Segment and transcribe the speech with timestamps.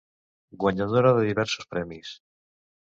[0.63, 2.17] Guanyadora de diversos premis.